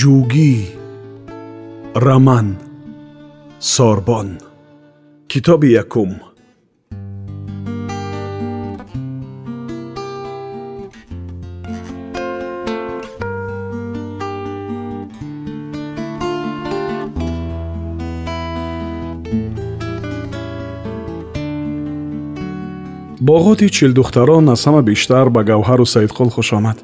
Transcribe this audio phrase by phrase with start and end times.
[0.00, 0.52] ҷугӣ
[2.04, 2.48] раман
[3.72, 4.28] сорбон.
[5.30, 6.10] Китоби якум.
[23.28, 26.78] Боғоти чилдухтарон аз ҳама бештар ба гавҳару саидқул хушомад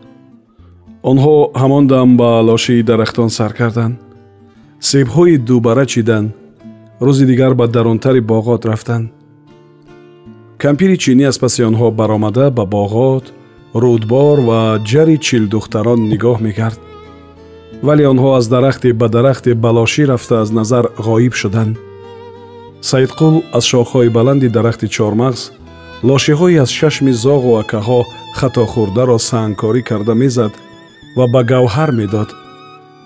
[1.11, 3.95] онҳо ҳамон дам ба лошии дарахтон сар карданд.
[4.91, 6.29] Себҳои дубара чиданд.
[7.07, 9.07] Рӯзи дигар ба дарунтари боғот рафтанд.
[10.63, 13.25] Кампири чинӣ аз паси онҳо баромада ба боғот
[13.83, 16.81] рӯдбор ва ҷари чилдухтарон нигоҳ мекард.
[17.87, 21.75] Вале онҳо аз дарахте ба дарахте ба лошӣ рафта аз назар ғоиб шуданд.
[22.91, 25.41] Саидқул аз шохҳои баланди дарахти чормағз
[26.11, 28.01] лошиҳои аз шашми зоғу акаҳо
[28.39, 30.53] хатохӯрдаро сангкорӣ карда мезад
[31.17, 32.31] ва ба гавҳар медод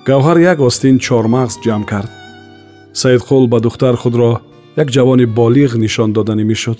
[0.08, 2.10] гавҳар як остин чормағз ҷамъ кард
[3.00, 4.32] саидқул ба духтар худро
[4.82, 6.78] як ҷавони болиғ нишон доданӣ мешуд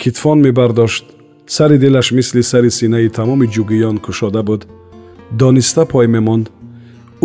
[0.00, 1.04] китфон мебардошт
[1.56, 4.62] сари дилаш мисли сари синаи тамоми ҷугиён кушода буд
[5.40, 6.46] дониста пой мемонд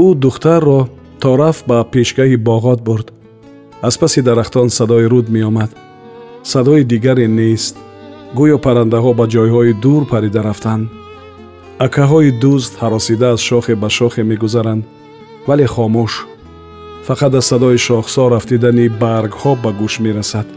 [0.06, 0.82] ӯ духтарро
[1.22, 3.08] то рафт ба пешгаҳи боғот бурд
[3.88, 5.72] аз паси дарахтон садои руд меомад
[6.52, 7.76] садои дигаре нест
[8.38, 10.86] гӯё паррандаҳо ба ҷойҳои дур парида рафтанд
[11.80, 14.84] акаҳои дӯст ҳаросида аз шохе ба шохе мегузаранд
[15.48, 16.14] вале хомӯш.
[17.08, 20.48] Фақат аз садои шохсо рафтидани баргҳо ба гӯш мерасад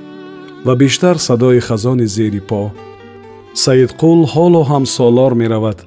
[0.66, 2.62] ва бештар садои хазони зери по.
[3.64, 5.78] Саидқул ҳоло ҳам солор меравад.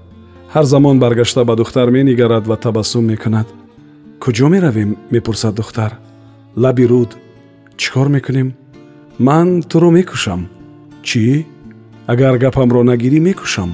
[0.53, 3.47] Ҳар замон баргашта ба духтар менигарад ва табассум мекунад.
[4.23, 5.91] Куҷо меравем мепурсад духтар.
[6.63, 7.11] Лаби руд.
[7.79, 8.49] Чӣ кор мекунем?
[9.27, 10.41] Ман туро мекушам
[11.07, 11.45] чӣ?
[12.11, 13.71] Агар гапамро нагирӣ мекушам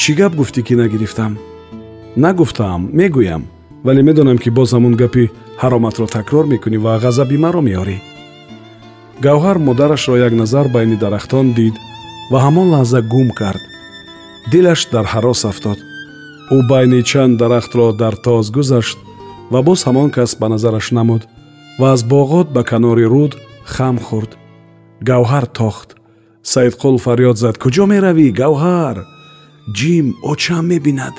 [0.00, 1.32] чӣ гап гуфтӣ ки нагирифтам?
[2.22, 3.42] Нагуфтаам мегӯям
[3.86, 5.24] вале медонам ки боз ҳамун гапи
[5.62, 7.96] ҳароматро такрор мекунӣ ва ғазаби маро меорӣ.
[9.24, 11.74] Гавҳар модарашро як назар байни дарахтон дид
[12.30, 13.62] ва ҳамон лаҳза гум кард.
[14.50, 15.78] Дилаш дар ҳарос афтод.
[16.56, 18.98] Ӯ байни чанд дарахтро дар тоз гузашт
[19.52, 21.22] ва боз ҳамон кас ба назараш намуд
[21.80, 23.32] ва аз боғот ба канори руд
[23.74, 24.30] хам хӯрд
[25.08, 25.88] гавҳар тохт.
[26.52, 28.98] Саидқул фарёд зад куҷо меравӣ гавҳар
[29.76, 31.14] ҷим очам мебинад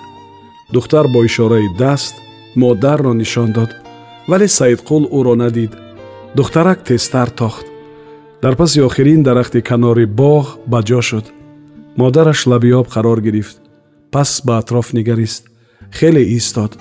[0.74, 2.16] духтар бо ишораи даст
[2.56, 3.72] модарро нишон дод
[4.28, 5.74] вале саидқул ӯро надид
[6.36, 7.66] духтарак тезтар тохт
[8.42, 11.26] дар паси охирин дарахти канори боғ ба ҷо шуд
[11.98, 13.58] модараш лаби об қарор гирифт
[14.12, 15.44] пас ба атроф нигарист
[15.98, 16.72] хеле истод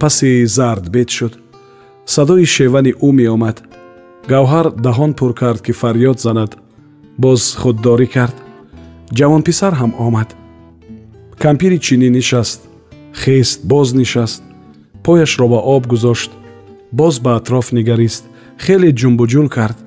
[0.00, 1.34] паси зардбед шуд
[2.04, 3.56] садои шевани ӯ меомад
[4.30, 6.50] гавҳар даҳон пур кард ки фарёд занад
[7.18, 8.36] боз худдорӣ кард
[9.18, 10.28] ҷавонписар ҳам омад
[11.44, 12.60] кампири чинӣ нишаст
[13.22, 14.42] хест боз нишаст
[15.04, 16.30] пояшро ба об гузошт
[16.92, 18.24] боз ба атроф нигарист
[18.64, 19.78] хеле ҷумбуҷул кард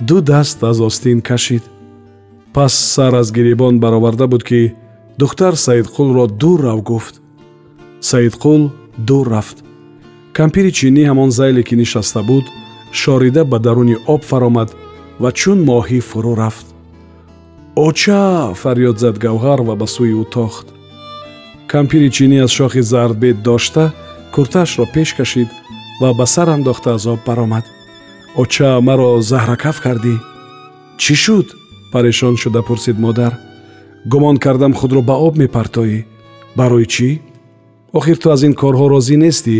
[0.00, 1.62] ду даст аз остин кашид.
[2.52, 4.74] Пас сар аз гиребон бароварда буд ки
[5.18, 7.20] духтар саидқулро дур рав гуфт.
[8.00, 9.64] Саидқул дур рафт.
[10.32, 12.44] Кампири чинӣ ҳамон зайле ки нишаста буд
[12.92, 14.70] шорида ба даруни об фаромад
[15.20, 16.66] ва чун моҳӣ фурӯ рафт.
[17.76, 20.75] Оча фарёд зад гавҳар ва ба сӯи ӯ тохт
[21.72, 23.84] кампири чинӣ аз шохи зардбед дошта
[24.34, 25.48] куртаашро пеш кашид
[26.00, 27.64] ва ба сар андохта аз об баромад.
[28.36, 30.14] Оча маро заҳракаф кардӣ?
[31.02, 31.46] Чӣ шуд
[31.92, 33.32] парешон шуда пурсид модар.
[34.10, 35.98] Гумон кардам худро ба об мепартоӣ.
[36.58, 37.08] Барои чӣ?
[37.98, 39.56] Охир ту аз ин корҳо розӣ нестӣ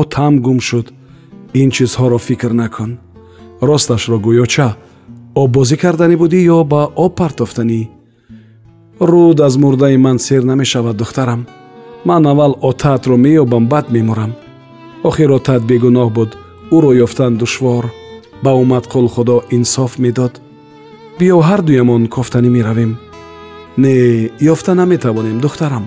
[0.00, 0.86] отам гум шуд.
[1.60, 2.90] Ин чизҳоро фикр накун.
[3.68, 4.68] Росташро гӯёча
[5.42, 7.80] оббозӣ карданӣ будӣ ё ба об партофтанӣ
[9.00, 11.46] руд аз мурдаи ман сер намешавад духтарам.
[12.04, 14.32] Ман аввал отаатро меёбам баъд мемурам
[15.08, 16.30] охир отаат бегуноҳ буд
[16.76, 17.84] ӯро ёфтан душвор.
[18.44, 20.34] Ба умадқул худо инсоф медод.
[21.18, 22.92] Биё ҳардуямон кофтанӣ меравем.
[23.82, 23.94] Не
[24.52, 25.84] ёфта наметавонем духтарам.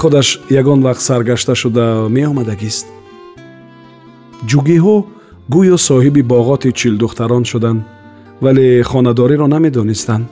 [0.00, 0.28] Худаш
[0.60, 1.86] ягон вақт саргашта шуда
[2.16, 2.86] меомадагист.
[4.50, 4.96] Ҷугиҳо
[5.54, 7.80] гӯё соҳиби боғоти чилдухтарон шуданд
[8.44, 10.26] вале хонадориро намедонистанд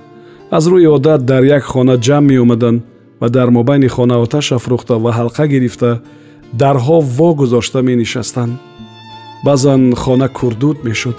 [0.57, 2.83] аз рӯи одат дар як хона ҷамъ меомаданд
[3.21, 5.91] ва дар мобайни хона оташ афрӯхта ва ҳалқа гирифта
[6.63, 8.53] дарҳо вогузошта менишастанд.
[9.45, 11.17] Баъзан хона курдуд мешуд.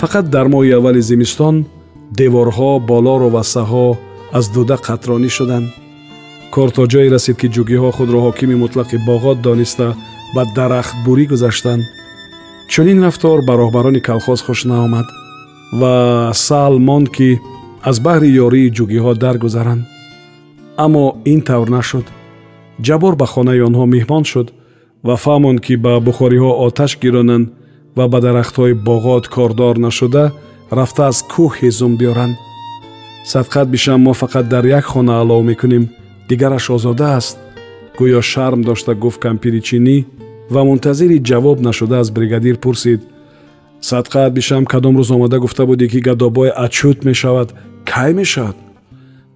[0.00, 1.56] Фақат дар моҳи аввали зимистон
[2.18, 3.86] деворҳо болору вассаҳо
[4.38, 5.66] аз дуда қатронӣ шуданд.
[6.54, 9.86] Кор то ҷое расид ки ҷугиҳо худро ҳокими мутлақи боғот дониста
[10.34, 11.82] ба дарахтбурӣ гузаштанд.
[12.72, 15.06] Чунин рафтор ба роҳбарони калхоз хуш наомад
[15.80, 15.94] ва
[16.46, 17.30] сал монд ки
[17.88, 19.82] аз баҳри ёрии ҷугиҳо даргузаранд.
[20.84, 22.06] Аммо ин тавр нашуд.
[22.86, 24.48] Ҷабор ба хонаи онҳо меҳмон шуд
[25.06, 27.46] ва фаҳмонд ки ба бухориҳо оташ гиронанд
[27.96, 30.24] ва ба дарахтҳои боғот кордор нашуда
[30.78, 32.36] рафта аз кӯҳ ҳезум биёранд.
[33.32, 35.84] Садқат бишам мо фақат дар як хона алов мекунем.
[36.28, 37.36] Дигараш озода аст.
[37.98, 39.96] Гӯё шарм дошта гуфт кампири чинӣ
[40.54, 43.00] ва мунтазири ҷавоб нашуда аз бригадир пурсид.
[43.90, 47.48] Садқат бишам кадом рӯз омада гуфта будӣ ки гадобой achut мешавад
[47.94, 48.56] кай мешавад?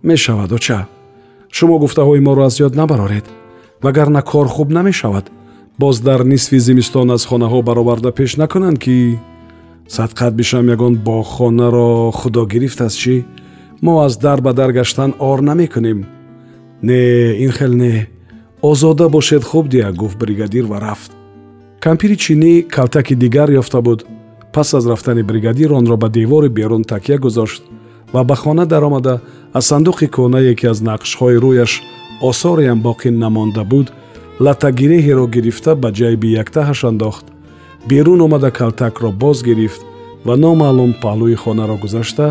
[0.03, 0.87] Мешавад оча.
[1.53, 3.25] Шумо гуфтаҳои моро аз ёд набароред.
[3.82, 5.31] Вагарна кор хуб намешавад
[5.79, 9.19] боз дар нисфи зимистон аз хонаҳо бароварда пеш накунанд ки
[9.88, 13.25] садқат бишам ягон боғхонаро худо гирифтааст чӣ
[13.82, 16.06] мо аз дар ба дар гаштан ор намекунем.
[16.82, 17.00] Не
[17.44, 18.09] ин хел не.
[18.62, 21.12] Озода бошед хуб дия гуфт бригадир ва рафт.
[21.81, 24.06] Кампири чинӣ калтаки дигар ёфта буд.
[24.52, 27.62] Пас аз рафтани бригадир онро ба девори берун такя гузошт
[28.12, 29.20] ва ба хона даромада
[29.58, 31.73] аз сандуқи кӯнае ки аз нақшҳои рӯяш
[32.29, 33.87] осореам боқӣ намонда буд
[34.44, 37.26] латагиреҳеро гирифта ба ҷайби яктаҳаш андохт.
[37.88, 39.81] Берун омада калтакро боз гирифт
[40.26, 42.26] ва номаълум паҳлӯи хонаро гузашта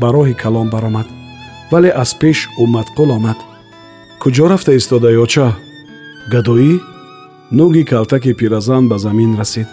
[0.00, 1.06] ба роҳи калон баромад.
[1.72, 3.38] Вале аз пеш умадқул омад.
[4.22, 5.48] Куҷо рафта истодаи оча?
[6.32, 6.72] Гадоӣ?
[7.58, 9.68] Нуги калтаки пиразан ба замин расид.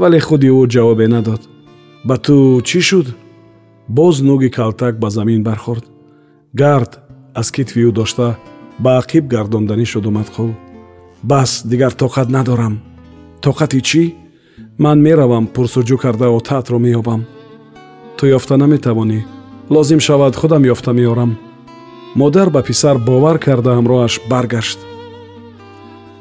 [0.00, 1.42] Вале худи ӯ ҷавобе надод.
[2.08, 3.06] Ба ту чӣ шуд
[3.96, 5.84] боз нуги калтак ба замин бархӯрд.
[6.60, 6.92] Гард
[7.40, 8.28] аз китфи ӯ дошта
[8.82, 10.50] ба ақиб гардонданӣ шуд умадқул
[11.22, 12.74] бас дигар тоқат надорам.
[13.44, 14.02] Тоқати чӣ?
[14.84, 17.22] Ман меравам пурсуҷӯ карда отаатро меёбам.
[18.16, 19.20] Ту ёфта наметавонӣ.
[19.74, 21.32] Лозим шавад худам ёфта меорам.
[22.14, 24.78] Модар ба писар бовар карда ҳамроҳаш баргашт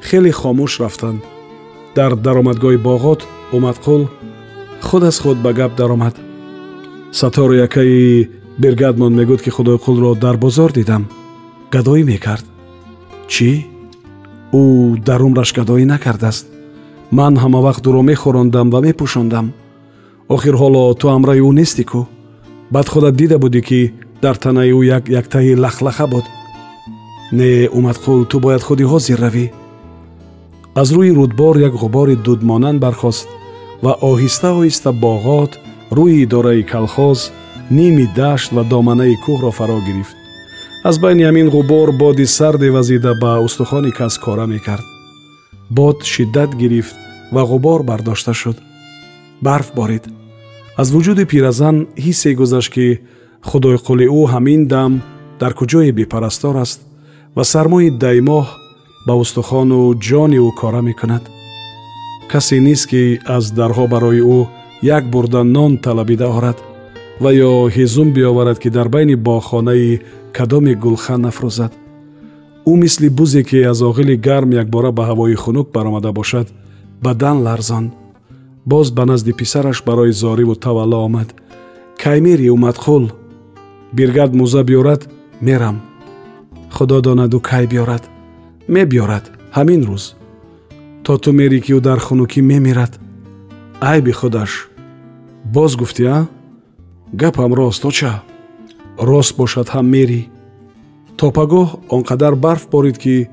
[0.07, 1.21] хеле хомӯш рафтанд
[1.97, 3.21] дар даромадгоҳи боғот
[3.57, 4.01] умадқул
[4.87, 6.15] худ аз худ ба гап даромад
[7.11, 11.07] сатору якаи биргадмон мегӯд ки худойқулро дар бозор дидам.
[11.71, 12.45] Гадоӣ мекард.
[13.27, 13.65] Чӣ?
[14.53, 14.61] Ӯ
[15.07, 16.45] дар умраш гадоӣ накардааст.
[17.11, 19.53] Ман ҳамавақт ӯро мехӯрондам ва мепӯшондам.
[20.35, 22.01] Охир ҳоло ту амраи ӯ нестӣ кӯ
[22.73, 26.25] баъд худат дида будӣ ки дар танаи ӯ як яктаи лахлаха буд.
[27.31, 29.45] Не умадқул ту бояд худи ҳозир равӣ.
[30.75, 33.27] Аз рӯи рудбор як ғубори дудмонанд бархост
[33.83, 35.51] ва оҳиста оҳиста боғот
[35.97, 37.19] рӯи идораи калхоз
[37.77, 40.15] ними дашт ва доманаи кӯҳро фаро гирифт.
[40.89, 44.85] Аз байни ҳамин ғубор боди сарде вазида ба устухони кас кора мекард.
[45.69, 46.95] Бод шиддат гирифт
[47.33, 48.57] ва ғубор бардошта шуд.
[49.41, 50.05] Барф борид.
[50.81, 52.87] Аз вуҷуди пиразан ҳиссе гузашт ки
[53.49, 54.91] худойқули ӯ ҳамин дам
[55.39, 56.79] дар куҷое бепарастор аст
[57.35, 58.45] ва сармои даймоҳ
[59.07, 61.23] ба устухону ҷони ӯ кора мекунад.
[62.31, 63.03] Касе нест ки
[63.35, 64.39] аз дарҳо барои ӯ
[64.81, 66.57] як бурда нон талабида орад
[67.19, 69.99] ва ё ҳезум биёварад ки дар байни боғхонаи
[70.33, 71.71] кадоме гулхан нафрӯзад
[72.65, 76.47] ӯ мисли бузе ки аз оғили гарм якбора ба ҳавои хунук баромада бошад
[77.01, 77.91] бадан ларзон.
[78.65, 81.33] Боз ба назди писараш барои зориву тавалло омад.
[81.97, 83.11] Кай мери умадқул
[83.93, 85.01] биргад мӯза биёрад
[85.41, 85.81] мерам.
[86.71, 88.03] Худо донаду кай биёрад?
[88.67, 90.13] Мебиёрад ҳамин рӯз.
[91.03, 92.93] То ту мерӣ ки ӯ дар хунукӣ мемирад
[93.81, 94.69] айби худаш.
[95.45, 96.27] Боз гуфтия
[97.13, 98.21] гапам рост оча.
[98.97, 100.21] Рост бошад ҳам мерӣ.
[101.17, 103.29] То пагоҳ он қадар барф борид ки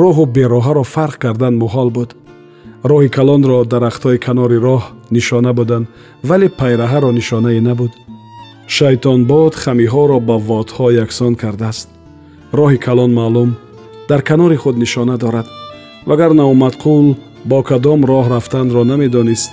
[0.00, 2.10] роҳу бероҳаро фарқ кардан муҳол буд.
[2.90, 5.86] Роҳи калонро дарахтҳои канори роҳ нишона буданд
[6.28, 7.92] вале пайраҳаро нишонае набуд.
[8.76, 11.88] Шайтонбод хамиҳоро ба водҳо яксон кардааст.
[12.58, 13.50] Роҳи калон маълум
[14.08, 15.46] дар канори худ нишона дорад.
[16.08, 17.06] Вагарна умадқул
[17.50, 19.50] бо кадом роҳ рафтанро намедонист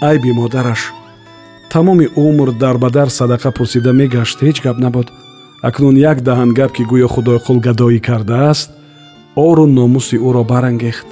[0.00, 0.92] айби модараш
[1.72, 5.08] тамоми умр дарбадар садақа пурсида мегашт ҳеҷ гап набуд.
[5.62, 8.70] Акнун як даҳан гап ки гӯё худойқул гадоӣ кардааст
[9.36, 11.06] ору номуси ӯро барангехт.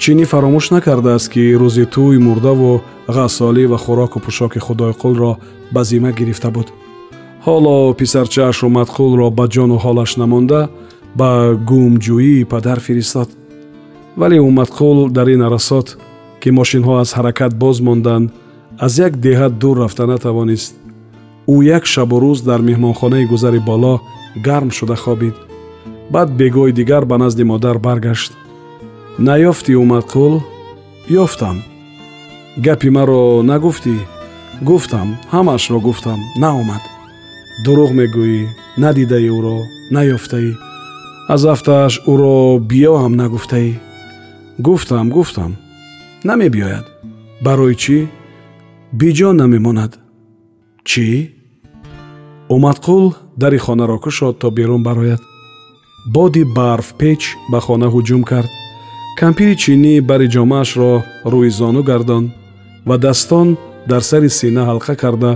[0.00, 2.82] Чинӣ фаромӯш накардааст ки рӯзи тӯй мурдаву
[3.16, 5.32] ғассолӣ ва хӯроку пӯшоки худойқулро
[5.74, 6.68] ба зима гирифта буд.
[7.46, 10.60] Ҳоло писарчааш умадқулро ба ҷону ҳолаш намонда
[11.18, 11.30] ба
[11.68, 13.28] гумҷӯии падар фиристод.
[14.20, 15.86] Вале умадқул дар ин арасот
[16.42, 18.26] ки мошинҳо аз ҳаракат боз монданд
[18.84, 20.72] аз як деҳат дур рафта натавонист.
[21.54, 23.94] Ӯ як шабу рӯз дар меҳмонхонаи гузари боло
[24.46, 25.36] гарм шуда хобид.
[26.12, 28.32] Баъд бегоҳи дигар ба назди модар баргашт.
[29.26, 30.34] Наёфтӣ умадқул
[31.24, 31.56] ёфтам
[32.64, 33.96] гапи маро нагуфтӣ?
[34.68, 36.82] Гуфтам ҳамаашро гуфтам наомад
[37.64, 38.40] дурӯғ мегӯӣ
[38.82, 39.58] надидаи ӯро
[39.94, 40.50] наёфтаӣ
[41.34, 42.36] аз ҳафтааш ӯро
[42.70, 43.70] биё ҳам нагуфтаӣ
[44.66, 45.52] гуфтам гуфтам
[46.30, 46.86] намебиёяд.
[47.44, 47.98] Барои чӣ?
[48.98, 49.92] Биҷо намемонад.
[50.88, 51.06] Чӣ?
[52.54, 53.04] Умадқул
[53.36, 55.22] дари хонаро кушод то берун барояд.
[56.14, 58.50] Боди барфпеч ба хона ҳуҷум кард.
[59.20, 60.92] Кампири чинӣ бари ҷомаашро
[61.32, 62.24] рӯи зону гардон
[62.88, 63.48] ва дастон
[63.90, 65.32] дар сари сина ҳалқа карда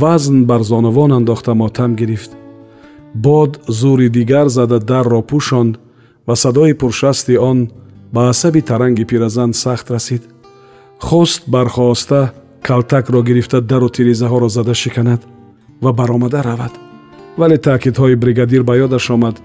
[0.00, 2.30] вазн бар зонувон андохта мотам гирифт.
[3.14, 5.74] Бод зури дигар зада дарро пӯшонд
[6.26, 7.58] ва садои пуршасти он
[8.12, 10.22] ба асаби таранги пиразан сахт расид.
[10.98, 12.32] Хост бархоста
[12.62, 15.20] калтакро гирифта дару тирезаҳоро зада шиканад
[15.82, 16.72] ва баромада равад.
[17.38, 19.36] Вале таъкидҳои бригадир ба ёдаш омад.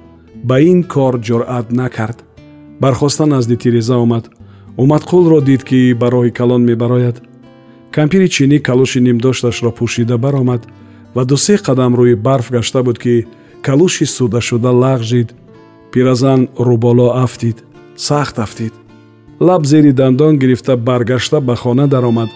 [0.44, 2.24] Ба ин кор ҷуръат накард.
[2.80, 4.30] Бархоста назди тиреза омад.
[4.78, 7.22] Умадқулро дид ки ба роҳи калон мебарояд.
[7.92, 10.62] Кампири чинӣ калуши нимдошташро пӯшида баромад
[11.16, 13.28] ва дусе қадам рӯи барф гашта буд ки
[13.62, 15.30] калуши судашуда лағжид.
[15.92, 17.58] Пиразан рӯболо афтид
[17.96, 18.74] сахт афтид
[19.40, 22.30] лаб зери дандон гирифта баргашта ба хона даромад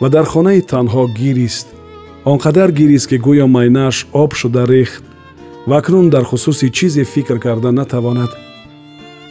[0.00, 1.66] ва дар хонаи танҳо гирист.
[2.24, 5.04] Он қадар гирист ки гӯё майнааш об шуда рехт
[5.66, 8.30] ва акнун дар хусуси чизе фикр карда натавонад.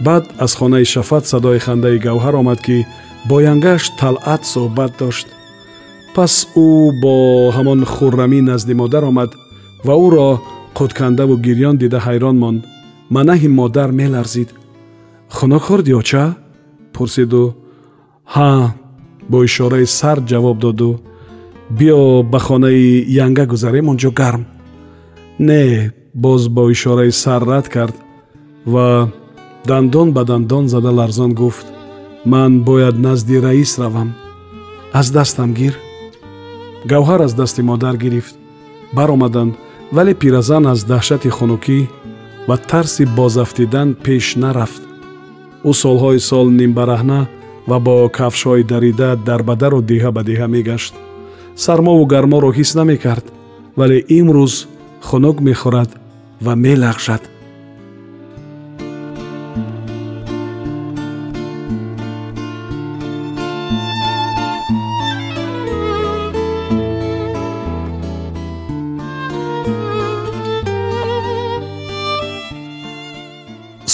[0.01, 2.85] Баъд аз хонаи шафат садои хандаи гавҳар омад ки
[3.29, 5.27] бо янгааш талъат суҳбат дошт.
[6.15, 6.67] Пас ӯ
[7.01, 7.13] бо
[7.57, 9.31] ҳамон хуррамӣ назди модар омад
[9.85, 10.29] ва ӯро
[10.77, 12.61] қудкандаву гирён дида ҳайрон монд.
[13.15, 14.49] Манаҳи модар меларзид
[15.29, 16.23] хунок хӯрдиё ча
[16.93, 17.55] пурсиду
[18.33, 18.73] ҳа
[19.29, 20.99] бо ишораи сар ҷавоб доду
[21.77, 24.43] биё ба хонаи янга гузарем он ҷо гарм
[25.39, 27.95] не боз бо ишораи сар рад кард
[28.65, 29.11] ва
[29.65, 31.67] дандон ба дандон зада ларзон гуфт
[32.25, 34.09] ман бояд назди раис равам
[34.93, 35.75] аз дастам гир
[36.85, 38.35] гавҳар аз дасти модар гирифт
[38.93, 39.53] баромаданд
[39.91, 41.79] вале пиразан аз даҳшати хунукӣ
[42.47, 44.84] ва тарси бозафтидан пеш нарафт
[45.69, 47.21] ӯ солҳои сол нимбараҳна
[47.69, 50.93] ва бо кафшҳои дарида дарбадару деҳа ба деҳа мегашт.
[51.63, 53.25] Сармову гарморо ҳис намекард
[53.79, 54.53] вале имрӯз
[55.07, 55.91] хунук мехӯрад
[56.45, 57.23] ва мелағжад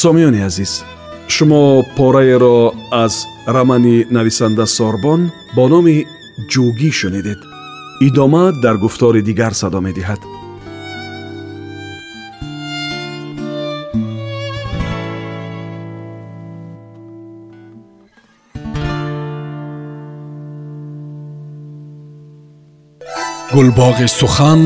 [0.02, 0.74] сомиёни азиз
[1.31, 2.73] шумо пораеро
[3.05, 3.15] аз
[3.55, 5.21] рамани нависанда сорбон
[5.57, 5.97] бо номи
[6.53, 7.41] ҷӯгӣ шунидед
[8.09, 10.21] идома дар гуфтори дигар садо медиҳад
[23.55, 24.61] гулбоғи сухан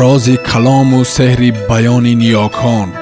[0.00, 3.01] рози калому сеҳри баёни ниёкон